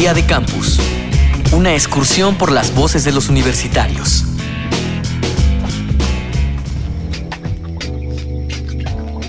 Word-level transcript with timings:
Día 0.00 0.14
de 0.14 0.24
Campus. 0.24 0.80
Una 1.52 1.74
excursión 1.74 2.36
por 2.36 2.50
las 2.50 2.74
voces 2.74 3.04
de 3.04 3.12
los 3.12 3.28
universitarios. 3.28 4.24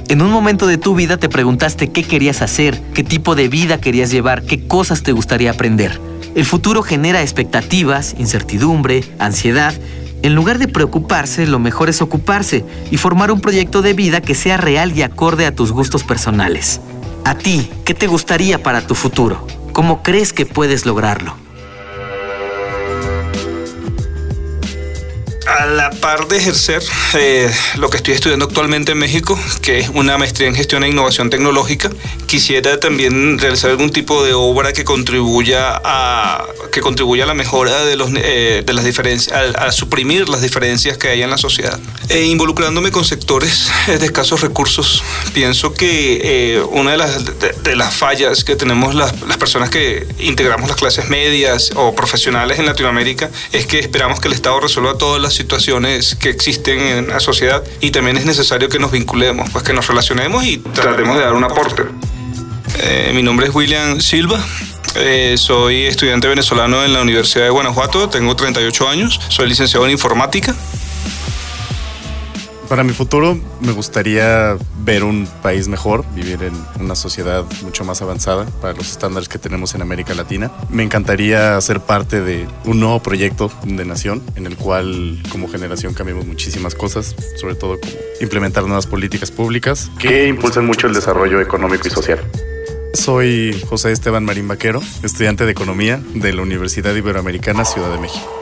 En 0.07 0.21
un 0.21 0.31
momento 0.31 0.67
de 0.67 0.77
tu 0.77 0.95
vida 0.95 1.17
te 1.17 1.27
preguntaste 1.27 1.89
qué 1.89 2.03
querías 2.03 2.41
hacer, 2.41 2.81
qué 2.93 3.03
tipo 3.03 3.35
de 3.35 3.49
vida 3.49 3.81
querías 3.81 4.11
llevar, 4.11 4.43
qué 4.43 4.65
cosas 4.65 5.03
te 5.03 5.11
gustaría 5.11 5.51
aprender. 5.51 5.99
El 6.35 6.45
futuro 6.45 6.83
genera 6.83 7.21
expectativas, 7.21 8.15
incertidumbre, 8.17 9.03
ansiedad. 9.19 9.73
En 10.21 10.35
lugar 10.35 10.57
de 10.57 10.69
preocuparse, 10.69 11.47
lo 11.47 11.59
mejor 11.59 11.89
es 11.89 12.01
ocuparse 12.01 12.63
y 12.91 12.95
formar 12.95 13.33
un 13.33 13.41
proyecto 13.41 13.81
de 13.81 13.91
vida 13.91 14.21
que 14.21 14.35
sea 14.35 14.55
real 14.55 14.97
y 14.97 15.01
acorde 15.01 15.45
a 15.45 15.53
tus 15.53 15.73
gustos 15.73 16.05
personales. 16.05 16.79
A 17.25 17.35
ti, 17.35 17.69
¿qué 17.83 17.93
te 17.93 18.07
gustaría 18.07 18.63
para 18.63 18.79
tu 18.79 18.95
futuro? 18.95 19.45
¿Cómo 19.71 20.03
crees 20.03 20.33
que 20.33 20.45
puedes 20.45 20.85
lograrlo? 20.85 21.35
A 25.59 25.65
la 25.65 25.89
par 25.89 26.27
de 26.27 26.37
ejercer 26.37 26.81
eh, 27.13 27.51
lo 27.77 27.89
que 27.89 27.97
estoy 27.97 28.13
estudiando 28.13 28.45
actualmente 28.45 28.93
en 28.93 28.97
México, 28.97 29.39
que 29.61 29.79
es 29.79 29.89
una 29.89 30.17
maestría 30.17 30.47
en 30.47 30.55
gestión 30.55 30.83
e 30.83 30.89
innovación 30.89 31.29
tecnológica, 31.29 31.89
quisiera 32.25 32.79
también 32.79 33.37
realizar 33.37 33.69
algún 33.69 33.89
tipo 33.89 34.23
de 34.23 34.33
obra 34.33 34.71
que 34.71 34.83
contribuya 34.83 35.81
a, 35.83 36.45
que 36.71 36.81
contribuya 36.81 37.25
a 37.25 37.27
la 37.27 37.33
mejora 37.33 37.83
de, 37.85 37.95
los, 37.97 38.09
eh, 38.15 38.63
de 38.65 38.73
las 38.73 38.85
diferencias, 38.85 39.55
a, 39.55 39.71
suprimir 39.71 40.29
las 40.29 40.41
diferencias 40.41 40.97
que 40.97 41.09
hay 41.09 41.21
en 41.21 41.29
la 41.29 41.37
sociedad. 41.37 41.79
E 42.09 42.23
involucrándome 42.23 42.91
con 42.91 43.03
sectores 43.03 43.71
de 43.87 44.05
escasos 44.05 44.41
recursos, 44.41 45.03
pienso 45.33 45.73
que 45.73 46.21
eh, 46.23 46.61
una 46.71 46.91
de 46.91 46.97
las, 46.97 47.25
de, 47.63 47.75
las, 47.75 47.93
fallas 47.93 48.43
que 48.43 48.55
tenemos 48.55 48.95
las, 48.95 49.21
las 49.21 49.37
personas 49.37 49.69
que 49.69 50.07
integramos 50.19 50.69
las 50.69 50.77
clases 50.77 51.09
medias 51.09 51.71
o 51.75 51.93
profesionales 51.93 52.59
en 52.59 52.65
Latinoamérica 52.65 53.29
es 53.51 53.65
que 53.67 53.79
esperamos 53.79 54.19
que 54.19 54.27
el 54.27 54.33
Estado 54.33 54.59
resuelva 54.59 54.97
todas 54.97 55.21
las 55.21 55.40
situaciones 55.41 56.15
que 56.15 56.29
existen 56.29 56.79
en 56.79 57.07
la 57.09 57.19
sociedad 57.19 57.63
y 57.79 57.91
también 57.91 58.17
es 58.17 58.25
necesario 58.25 58.69
que 58.69 58.79
nos 58.79 58.91
vinculemos, 58.91 59.49
pues 59.49 59.63
que 59.63 59.73
nos 59.73 59.87
relacionemos 59.87 60.45
y 60.45 60.57
tratemos 60.57 61.17
de 61.17 61.23
dar 61.23 61.33
un 61.33 61.43
aporte. 61.43 61.83
Eh, 62.79 63.11
mi 63.13 63.23
nombre 63.23 63.47
es 63.47 63.55
William 63.55 63.99
Silva. 63.99 64.43
Eh, 64.95 65.35
soy 65.37 65.85
estudiante 65.85 66.27
venezolano 66.27 66.83
en 66.83 66.93
la 66.93 67.01
Universidad 67.01 67.45
de 67.45 67.49
Guanajuato, 67.49 68.09
tengo 68.09 68.35
38 68.35 68.89
años, 68.89 69.19
soy 69.29 69.47
licenciado 69.47 69.85
en 69.85 69.91
informática 69.93 70.53
para 72.71 72.85
mi 72.85 72.93
futuro 72.93 73.37
me 73.59 73.73
gustaría 73.73 74.55
ver 74.85 75.03
un 75.03 75.27
país 75.43 75.67
mejor, 75.67 76.05
vivir 76.15 76.41
en 76.41 76.53
una 76.81 76.95
sociedad 76.95 77.43
mucho 77.63 77.83
más 77.83 78.01
avanzada 78.01 78.45
para 78.61 78.73
los 78.73 78.91
estándares 78.91 79.27
que 79.27 79.37
tenemos 79.37 79.75
en 79.75 79.81
América 79.81 80.13
Latina. 80.13 80.49
Me 80.69 80.81
encantaría 80.81 81.59
ser 81.59 81.81
parte 81.81 82.21
de 82.21 82.47
un 82.63 82.79
nuevo 82.79 83.03
proyecto 83.03 83.51
de 83.65 83.83
nación 83.83 84.23
en 84.37 84.45
el 84.45 84.55
cual 84.55 85.21
como 85.29 85.49
generación 85.49 85.93
cambiemos 85.93 86.25
muchísimas 86.25 86.73
cosas, 86.73 87.13
sobre 87.35 87.55
todo 87.55 87.77
como 87.77 87.91
implementar 88.21 88.63
nuevas 88.63 88.87
políticas 88.87 89.31
públicas 89.31 89.91
que 89.99 90.29
impulsen 90.29 90.65
mucho 90.65 90.87
el 90.87 90.93
desarrollo 90.93 91.41
económico 91.41 91.89
y 91.89 91.91
social. 91.91 92.21
Soy 92.93 93.61
José 93.67 93.91
Esteban 93.91 94.23
Marín 94.23 94.47
Vaquero, 94.47 94.79
estudiante 95.03 95.43
de 95.43 95.51
Economía 95.51 96.01
de 96.13 96.31
la 96.31 96.41
Universidad 96.41 96.95
Iberoamericana 96.95 97.65
Ciudad 97.65 97.91
de 97.91 97.99
México. 97.99 98.40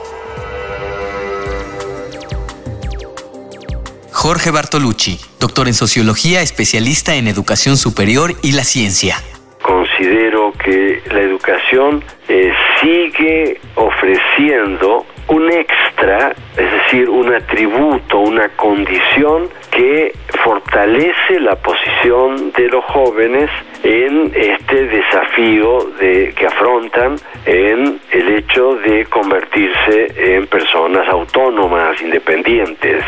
Jorge 4.30 4.52
Bartolucci, 4.52 5.18
doctor 5.40 5.68
en 5.68 5.74
sociología, 5.74 6.44
especialista 6.44 7.16
en 7.16 7.28
educación 7.28 7.78
superior 7.78 8.34
y 8.44 8.52
la 8.52 8.64
ciencia. 8.64 9.16
Considero 9.60 10.54
que 10.64 11.02
la 11.12 11.22
educación 11.22 12.04
eh, 12.28 12.54
sigue 12.80 13.60
ofreciendo 13.74 15.08
un 15.30 15.52
extra, 15.52 16.36
es 16.56 16.72
decir, 16.72 17.10
un 17.10 17.34
atributo, 17.34 18.20
una 18.20 18.50
condición 18.50 19.50
que 19.72 20.14
fortalece 20.44 21.40
la 21.40 21.56
posición 21.56 22.52
de 22.52 22.68
los 22.68 22.86
jóvenes 22.86 23.50
en 23.82 24.32
este 24.36 24.86
desafío 24.90 25.90
de, 26.00 26.36
que 26.36 26.46
afrontan 26.46 27.16
en 27.48 28.00
el 28.12 28.30
hecho 28.38 28.76
de 28.76 29.06
convertirse 29.06 30.36
en 30.36 30.46
personas 30.46 31.08
autónomas, 31.10 32.00
independientes, 32.00 33.04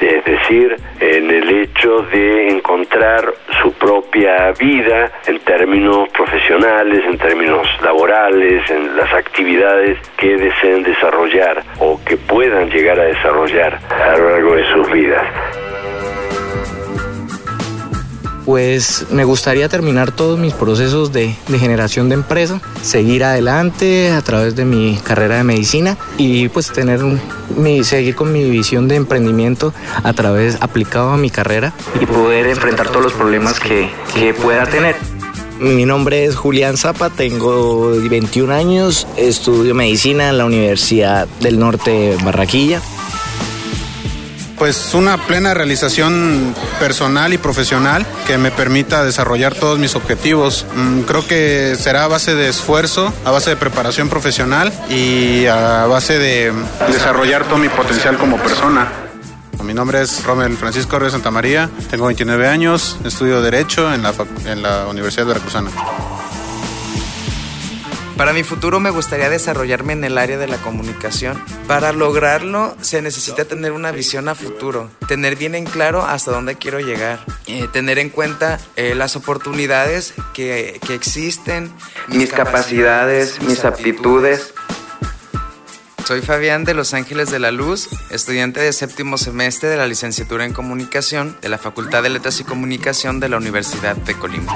es 0.00 0.24
en 0.50 1.30
el 1.30 1.62
hecho 1.62 2.02
de 2.12 2.48
encontrar 2.48 3.32
su 3.62 3.72
propia 3.74 4.50
vida 4.58 5.12
en 5.26 5.38
términos 5.40 6.08
profesionales, 6.08 7.04
en 7.06 7.18
términos 7.18 7.66
laborales, 7.82 8.68
en 8.68 8.96
las 8.96 9.12
actividades 9.12 9.98
que 10.16 10.36
deseen 10.36 10.82
desarrollar 10.82 11.62
o 11.78 12.00
que 12.04 12.16
puedan 12.16 12.68
llegar 12.68 12.98
a 12.98 13.04
desarrollar 13.04 13.78
a 13.90 14.16
lo 14.16 14.30
largo 14.30 14.56
de 14.56 14.64
sus 14.72 14.90
vidas 14.90 15.26
pues 18.44 19.06
me 19.10 19.24
gustaría 19.24 19.68
terminar 19.68 20.12
todos 20.12 20.38
mis 20.38 20.54
procesos 20.54 21.12
de, 21.12 21.34
generación 21.58 22.08
de 22.08 22.14
empresa, 22.14 22.60
seguir 22.82 23.24
adelante 23.24 24.10
a 24.10 24.22
través 24.22 24.56
de 24.56 24.64
mi 24.64 24.98
carrera 25.02 25.36
de 25.36 25.44
medicina 25.44 25.96
y 26.16 26.48
pues 26.48 26.72
tener 26.72 27.00
mi, 27.56 27.84
seguir 27.84 28.14
con 28.14 28.32
mi 28.32 28.48
visión 28.48 28.88
de 28.88 28.96
emprendimiento 28.96 29.72
a 30.02 30.12
través 30.12 30.58
aplicado 30.60 31.10
a 31.10 31.16
mi 31.16 31.30
carrera 31.30 31.72
y 32.00 32.06
poder 32.06 32.46
enfrentar 32.46 32.88
todos 32.88 33.02
los 33.02 33.12
problemas 33.12 33.60
que, 33.60 33.88
que 34.14 34.34
pueda 34.34 34.66
tener. 34.66 34.96
Mi 35.58 35.84
nombre 35.84 36.24
es 36.24 36.36
Julián 36.36 36.78
Zapa, 36.78 37.10
tengo 37.10 37.90
21 37.90 38.54
años, 38.54 39.06
estudio 39.18 39.74
medicina 39.74 40.30
en 40.30 40.38
la 40.38 40.46
Universidad 40.46 41.28
del 41.40 41.58
Norte 41.58 42.16
Barraquilla 42.24 42.80
pues 44.60 44.92
una 44.92 45.16
plena 45.16 45.54
realización 45.54 46.54
personal 46.78 47.32
y 47.32 47.38
profesional 47.38 48.04
que 48.26 48.36
me 48.36 48.50
permita 48.50 49.02
desarrollar 49.02 49.54
todos 49.54 49.78
mis 49.78 49.94
objetivos. 49.94 50.66
Mm, 50.76 51.00
creo 51.00 51.26
que 51.26 51.76
será 51.78 52.04
a 52.04 52.08
base 52.08 52.34
de 52.34 52.50
esfuerzo, 52.50 53.10
a 53.24 53.30
base 53.30 53.48
de 53.48 53.56
preparación 53.56 54.10
profesional 54.10 54.70
y 54.90 55.46
a 55.46 55.86
base 55.86 56.18
de 56.18 56.52
desarrollar 56.88 57.44
todo 57.44 57.56
mi 57.56 57.70
potencial 57.70 58.18
como 58.18 58.36
persona. 58.36 58.92
Mi 59.64 59.72
nombre 59.72 60.02
es 60.02 60.22
Romel 60.24 60.54
Francisco 60.58 60.98
Río 60.98 61.08
Santa 61.08 61.30
María, 61.30 61.70
tengo 61.90 62.04
29 62.04 62.46
años, 62.46 62.98
estudio 63.02 63.40
Derecho 63.40 63.90
en 63.94 64.02
la, 64.02 64.12
en 64.44 64.62
la 64.62 64.88
Universidad 64.88 65.24
Veracruzana. 65.24 65.70
Para 68.20 68.34
mi 68.34 68.42
futuro 68.42 68.80
me 68.80 68.90
gustaría 68.90 69.30
desarrollarme 69.30 69.94
en 69.94 70.04
el 70.04 70.18
área 70.18 70.36
de 70.36 70.46
la 70.46 70.58
comunicación. 70.58 71.42
Para 71.66 71.90
lograrlo 71.92 72.76
se 72.82 73.00
necesita 73.00 73.46
tener 73.46 73.72
una 73.72 73.92
visión 73.92 74.28
a 74.28 74.34
futuro, 74.34 74.90
tener 75.08 75.36
bien 75.36 75.54
en 75.54 75.64
claro 75.64 76.02
hasta 76.02 76.30
dónde 76.30 76.56
quiero 76.56 76.80
llegar, 76.80 77.24
eh, 77.46 77.66
tener 77.72 77.98
en 77.98 78.10
cuenta 78.10 78.60
eh, 78.76 78.94
las 78.94 79.16
oportunidades 79.16 80.12
que, 80.34 80.78
que 80.86 80.94
existen, 80.94 81.72
mis 82.08 82.30
capacidades, 82.30 83.40
mis 83.40 83.64
aptitudes. 83.64 84.52
Soy 86.04 86.20
Fabián 86.20 86.64
de 86.64 86.74
Los 86.74 86.92
Ángeles 86.92 87.30
de 87.30 87.38
la 87.38 87.52
Luz, 87.52 87.88
estudiante 88.10 88.60
de 88.60 88.74
séptimo 88.74 89.16
semestre 89.16 89.70
de 89.70 89.78
la 89.78 89.86
licenciatura 89.86 90.44
en 90.44 90.52
comunicación 90.52 91.38
de 91.40 91.48
la 91.48 91.56
Facultad 91.56 92.02
de 92.02 92.10
Letras 92.10 92.38
y 92.38 92.44
Comunicación 92.44 93.18
de 93.18 93.30
la 93.30 93.38
Universidad 93.38 93.96
de 93.96 94.12
Colima. 94.12 94.52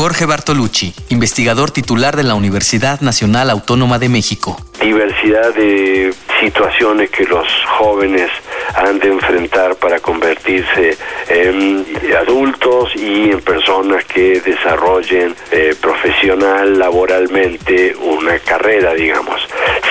Jorge 0.00 0.24
Bartolucci, 0.24 0.94
investigador 1.10 1.72
titular 1.72 2.16
de 2.16 2.22
la 2.22 2.34
Universidad 2.34 3.02
Nacional 3.02 3.50
Autónoma 3.50 3.98
de 3.98 4.08
México. 4.08 4.56
Diversidad 4.80 5.52
de 5.52 6.14
situaciones 6.40 7.10
que 7.10 7.24
los 7.24 7.46
jóvenes 7.78 8.30
han 8.74 8.98
de 8.98 9.08
enfrentar 9.08 9.76
para 9.76 10.00
convertirse 10.00 10.96
en 11.28 11.84
adultos 12.18 12.96
y 12.96 13.30
en 13.30 13.42
personas 13.42 14.06
que 14.06 14.40
desarrollen 14.40 15.34
eh, 15.50 15.74
profesional, 15.78 16.78
laboralmente 16.78 17.94
una 18.00 18.38
carrera, 18.38 18.94
digamos. 18.94 19.46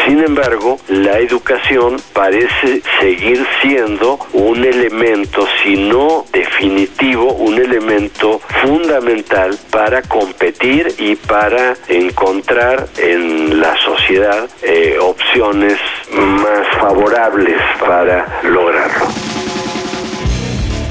Sin 0.09 0.23
embargo, 0.23 0.79
la 0.87 1.19
educación 1.19 1.97
parece 2.13 2.81
seguir 2.99 3.45
siendo 3.61 4.17
un 4.33 4.65
elemento, 4.65 5.45
si 5.61 5.77
no 5.77 6.25
definitivo, 6.33 7.31
un 7.33 7.59
elemento 7.59 8.41
fundamental 8.63 9.55
para 9.69 10.01
competir 10.01 10.95
y 10.97 11.15
para 11.15 11.75
encontrar 11.87 12.87
en 12.97 13.61
la 13.61 13.77
sociedad 13.77 14.49
eh, 14.63 14.97
opciones 14.99 15.77
más 16.11 16.67
favorables 16.79 17.61
para 17.79 18.41
lograrlo. 18.41 19.18